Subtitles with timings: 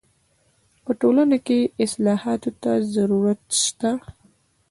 [0.83, 3.91] په ټولنه کي اصلاحاتو ته ضرورت سته.